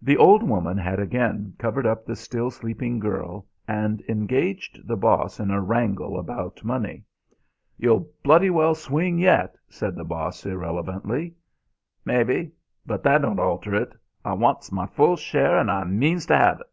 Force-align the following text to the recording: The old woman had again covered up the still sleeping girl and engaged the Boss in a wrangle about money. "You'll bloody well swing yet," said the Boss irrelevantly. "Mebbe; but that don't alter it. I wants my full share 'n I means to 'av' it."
The 0.00 0.16
old 0.16 0.42
woman 0.42 0.78
had 0.78 0.98
again 0.98 1.54
covered 1.58 1.84
up 1.84 2.06
the 2.06 2.16
still 2.16 2.50
sleeping 2.50 2.98
girl 2.98 3.46
and 3.68 4.00
engaged 4.08 4.88
the 4.88 4.96
Boss 4.96 5.38
in 5.38 5.50
a 5.50 5.60
wrangle 5.60 6.18
about 6.18 6.64
money. 6.64 7.04
"You'll 7.76 8.10
bloody 8.24 8.48
well 8.48 8.74
swing 8.74 9.18
yet," 9.18 9.56
said 9.68 9.94
the 9.94 10.04
Boss 10.06 10.46
irrelevantly. 10.46 11.34
"Mebbe; 12.06 12.50
but 12.86 13.02
that 13.02 13.20
don't 13.20 13.38
alter 13.38 13.74
it. 13.74 13.94
I 14.24 14.32
wants 14.32 14.72
my 14.72 14.86
full 14.86 15.16
share 15.16 15.58
'n 15.58 15.68
I 15.68 15.84
means 15.84 16.24
to 16.28 16.34
'av' 16.34 16.60
it." 16.60 16.72